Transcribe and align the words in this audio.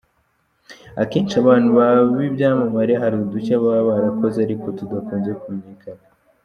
Akenshi 1.01 1.35
abantu 1.41 1.69
baba 1.77 2.01
b’ibyamamare 2.17 2.93
hari 3.01 3.15
udushya 3.23 3.55
baba 3.63 3.81
barakoze 3.89 4.37
ariko 4.41 4.65
tudakunze 4.77 5.31
kumenyekana. 5.41 6.03